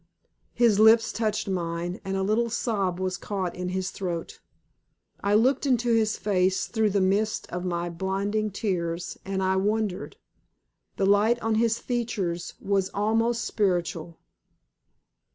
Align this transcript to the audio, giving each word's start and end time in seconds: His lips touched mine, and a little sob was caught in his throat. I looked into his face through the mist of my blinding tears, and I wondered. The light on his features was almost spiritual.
His 0.55 0.79
lips 0.79 1.13
touched 1.13 1.47
mine, 1.47 2.01
and 2.03 2.17
a 2.17 2.23
little 2.23 2.49
sob 2.49 2.99
was 2.99 3.17
caught 3.17 3.55
in 3.55 3.69
his 3.69 3.91
throat. 3.91 4.39
I 5.23 5.35
looked 5.35 5.67
into 5.67 5.93
his 5.93 6.17
face 6.17 6.65
through 6.65 6.89
the 6.89 6.99
mist 6.99 7.45
of 7.51 7.65
my 7.65 7.87
blinding 7.87 8.49
tears, 8.49 9.19
and 9.25 9.43
I 9.43 9.57
wondered. 9.57 10.17
The 10.97 11.05
light 11.05 11.39
on 11.43 11.53
his 11.53 11.77
features 11.77 12.55
was 12.59 12.89
almost 12.95 13.45
spiritual. 13.45 14.17